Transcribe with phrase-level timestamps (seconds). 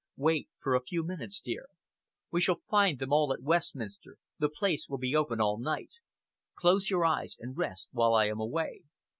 [0.17, 1.67] "Wait for a few minutes, dear.
[2.31, 5.91] We shall find them all at Westminster the place will be open all night.
[6.55, 8.81] Close your eyes and rest while I am away."